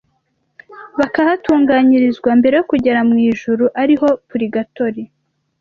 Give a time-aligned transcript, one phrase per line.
[0.99, 5.03] bakahatunganyirizwa, mbere yo kugera mu ijuru, arihoPurigatori